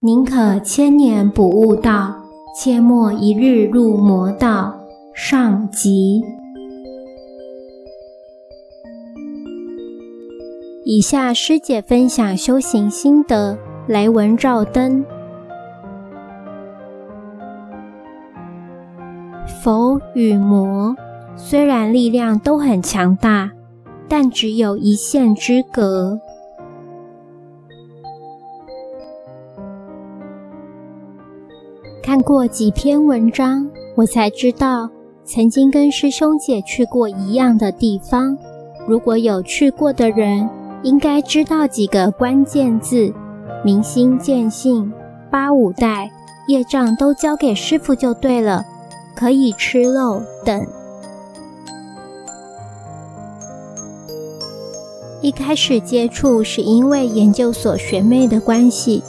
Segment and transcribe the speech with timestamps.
[0.00, 2.14] 宁可千年不悟道，
[2.54, 4.72] 切莫一日入魔道。
[5.12, 6.22] 上集。
[10.84, 13.58] 以下师姐分享修行心得，
[13.88, 15.04] 来文照灯。
[19.60, 20.94] 佛与魔
[21.36, 23.50] 虽然力量都很强大，
[24.08, 26.20] 但只有一线之隔。
[32.08, 34.88] 看过几篇文章，我才知道，
[35.26, 38.34] 曾经跟师兄姐去过一样的地方。
[38.86, 40.48] 如果有去过的人，
[40.82, 43.12] 应该知道几个关键字：
[43.62, 44.90] 明心见性、
[45.30, 46.10] 八五代、
[46.46, 48.64] 业障都交给师傅就对了，
[49.14, 50.66] 可以吃肉等。
[55.20, 59.02] 一开始接触是因为研究所学妹的关系。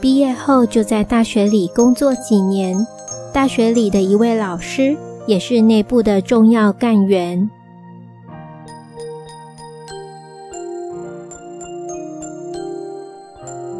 [0.00, 2.86] 毕业后就在大学里工作几年，
[3.32, 7.50] 大学里的一位老师也是内部的重要干员。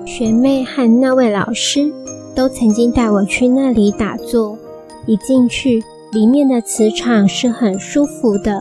[0.04, 1.92] 学妹和那位老师
[2.34, 4.58] 都曾经带我去那里打坐，
[5.06, 8.60] 一进去，里面的磁场是很舒服的，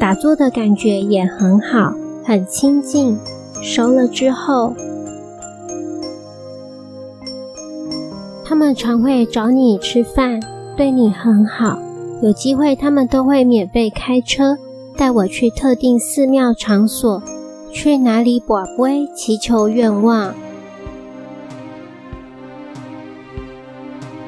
[0.00, 1.92] 打坐的感觉也很好，
[2.24, 3.18] 很清静。
[3.60, 4.74] 熟了之后，
[8.46, 10.38] 他们常会找你吃饭，
[10.76, 11.78] 对你很好。
[12.22, 14.58] 有机会，他们都会免费开车
[14.96, 17.22] 带我去特定寺庙场所，
[17.72, 20.34] 去哪里跋杯祈求愿望。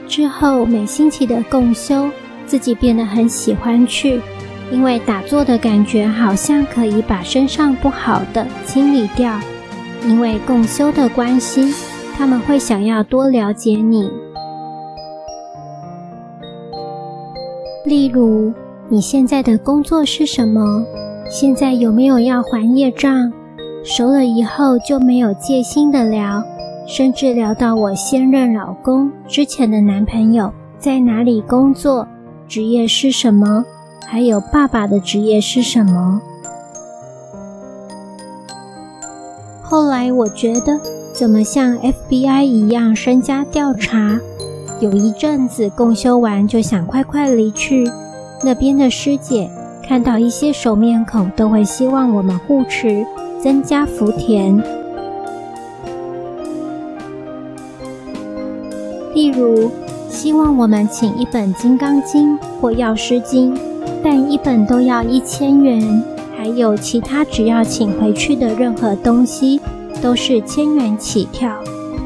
[0.09, 2.09] 之后每星期的共修，
[2.47, 4.21] 自己变得很喜欢去，
[4.73, 9.39] 因为打坐的感觉好像可以把身上不好的清理掉。
[10.07, 11.75] 因为共修的关系。
[12.19, 14.11] 他们会想要多了解你，
[17.85, 18.53] 例如
[18.89, 20.83] 你现在的工作是什么？
[21.29, 23.31] 现在有没有要还业障？
[23.85, 26.43] 熟了以后就没有戒心的聊，
[26.89, 32.09] 甚至聊到我现任老公之前的男朋友在哪里工作，
[32.49, 33.63] 职业是什么，
[34.07, 36.21] 还有爸爸的职业是什么。
[39.63, 40.96] 后来我觉得。
[41.19, 44.21] 怎么像 FBI 一样身家调查？
[44.81, 47.91] 有一阵子共修完就想快快离去。
[48.45, 49.51] 那边的师姐
[49.83, 53.03] 看到一些熟面孔，都会希望我们护持，
[53.43, 54.63] 增加福田。
[59.15, 59.71] 例如，
[60.11, 63.57] 希望我们请一本《金刚经》或《药师经》，
[64.05, 66.03] 但一本都要一千元。
[66.37, 69.59] 还有其他只要请回去的任何东西。
[70.03, 71.53] 都是千元起跳。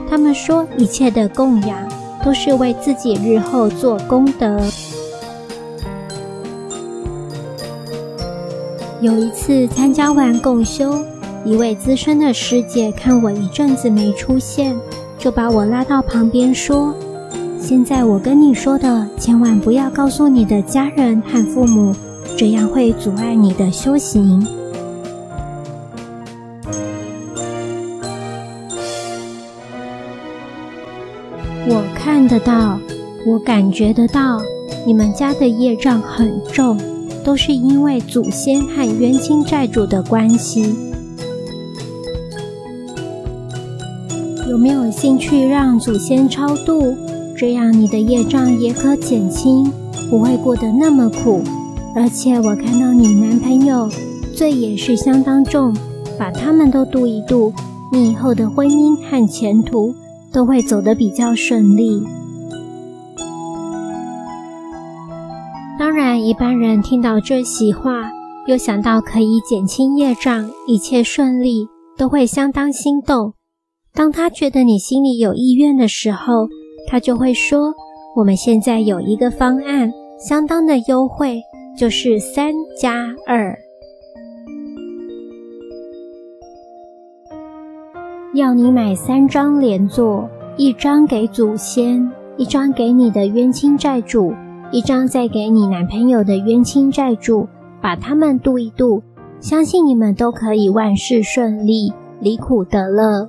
[0.09, 1.79] 他们说一切的供养
[2.25, 4.61] 都是为自己日后做功德。
[9.01, 11.03] 有一次参加完共修，
[11.45, 14.77] 一位资深的师姐看我一阵子没出现，
[15.19, 16.95] 就把我拉到旁边说
[17.59, 21.95] ：“现在我跟你说的，千万不要告诉你的家人和父母，
[22.37, 24.47] 这样会阻碍你的修行。”
[32.03, 32.81] 看得到，
[33.27, 34.41] 我感觉得到，
[34.87, 36.79] 你们家的业障很重，
[37.23, 40.75] 都是因为祖先和冤亲债主的关系。
[44.49, 46.97] 有没有兴趣让祖先超度？
[47.37, 49.71] 这样你的业障也可减轻，
[50.09, 51.43] 不会过得那么苦。
[51.95, 53.91] 而且我看到你男朋友
[54.35, 55.77] 罪也是相当重，
[56.19, 57.53] 把他们都度一度，
[57.93, 59.95] 你以后的婚姻和前途。
[60.33, 62.03] 都会走得比较顺利。
[65.79, 68.11] 当然，一般人听到这席话，
[68.47, 73.33] 又想到可以减轻业障、一切顺利，都会相当心动。
[73.95, 76.49] 当他觉得你心里有意愿的时候，
[76.89, 77.73] 他就会说
[78.15, 81.41] ：“我们现在有一个方案，相当的优惠，
[81.79, 83.57] 就是三加二。”
[88.33, 94.33] 要你买三张连坐，一张给祖先，一张给你的冤亲债主，
[94.71, 97.49] 一张再给你男朋友的冤亲债主，
[97.83, 99.03] 把他们度一度，
[99.41, 103.29] 相信你们都可以万事顺利，离苦得乐。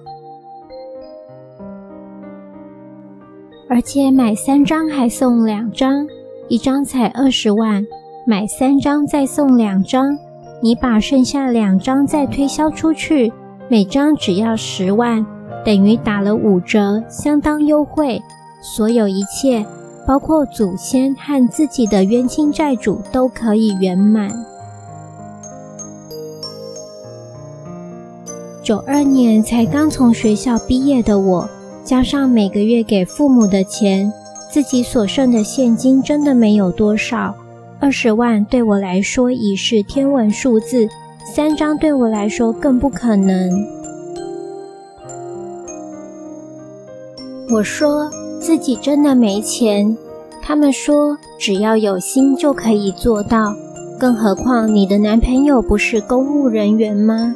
[3.67, 6.05] 而且买三张还送两张，
[6.47, 7.83] 一张才二十万，
[8.27, 10.15] 买三张再送两张，
[10.61, 13.33] 你把剩下两张再推销出去。
[13.71, 15.25] 每张只要十万，
[15.63, 18.21] 等于打了五折，相当优惠。
[18.61, 19.65] 所有一切，
[20.05, 24.29] 包括祖先和自己的冤亲债主，都可以圆满。
[28.61, 31.49] 九二年才刚从学校毕业的我，
[31.85, 34.11] 加上每个月给父母的钱，
[34.51, 37.33] 自己所剩的现金真的没有多少。
[37.79, 40.89] 二十万对我来说已是天文数字，
[41.25, 43.49] 三张对我来说更不可能。
[47.53, 48.09] 我说
[48.39, 49.97] 自己真的没钱，
[50.41, 53.53] 他们说只要有心就可以做到，
[53.99, 57.35] 更何况你的男朋友不是公务人员吗？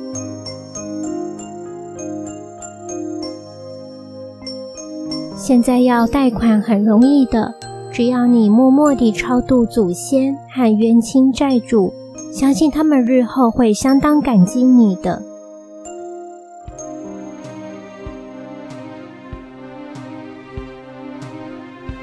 [5.36, 7.54] 现在要贷款很容易的，
[7.92, 11.94] 只要你默默地超度祖先和冤亲债主，
[12.36, 15.22] 相信他们日后会相当感激你的。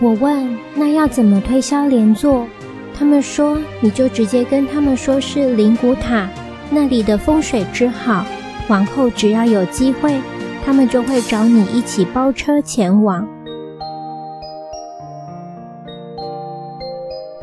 [0.01, 2.47] 我问：“那要怎么推销连坐？”
[2.99, 6.27] 他们说：“你就直接跟他们说是灵骨塔，
[6.71, 8.25] 那里的风水之好，
[8.71, 10.19] 往后只要有机会。”
[10.65, 13.29] 他们就会找你一起包车前往。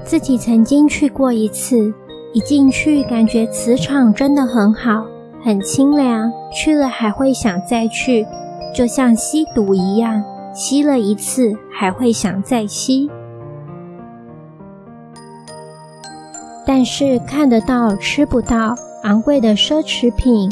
[0.03, 1.93] 自己曾经去过一次，
[2.31, 5.03] 一进去感觉磁场真的很好，
[5.43, 8.25] 很清凉，去了还会想再去，
[8.73, 10.23] 就像吸毒一样，
[10.53, 13.09] 吸了一次还会想再吸。
[16.67, 20.51] 但是看得到吃不到，昂贵的奢侈品。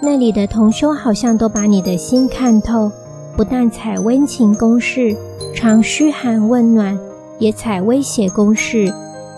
[0.00, 2.90] 那里的同修好像都把你的心看透，
[3.36, 5.14] 不但采温情攻势，
[5.54, 6.98] 常嘘寒问暖，
[7.38, 8.90] 也采威胁攻势。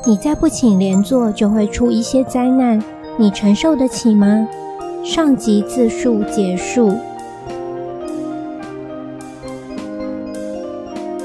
[0.06, 2.82] 你再不请连坐，就会出一些灾难，
[3.19, 4.49] 你承受得起吗？
[5.05, 6.97] 上集自述结束。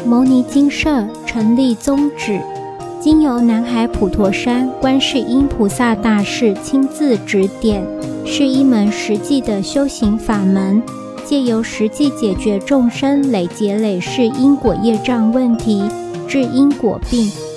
[0.05, 2.39] 牟尼精舍成立宗旨，
[2.99, 7.83] 经由南海普陀山观世音菩萨大士亲自指点。
[8.25, 10.81] 是一门实际的修行法门，
[11.23, 15.83] 借由实际解决众生累劫累世因果业障问题，
[16.27, 17.31] 治因果病，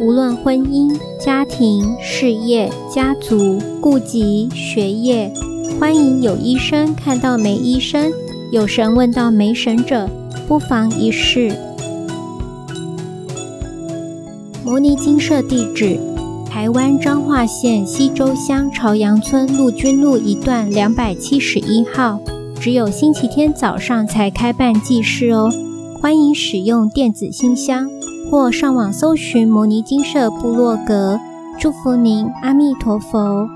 [0.00, 5.32] 无论婚姻、家庭、事业、家族、顾及、学业，
[5.78, 8.10] 欢迎有医生看到没医生，
[8.50, 10.08] 有神问到没神者，
[10.48, 11.56] 不妨一试。
[14.64, 15.98] 摩尼精舍地址：
[16.48, 22.18] 台湾彰化县溪州乡朝阳村陆军路一段两百七十一号。
[22.60, 25.50] 只有星期天早上才开办祭事哦，
[26.00, 27.90] 欢迎使用电子信箱
[28.32, 31.20] 或上网搜寻摩尼金舍部落格。
[31.60, 33.46] 祝福您，阿弥陀佛。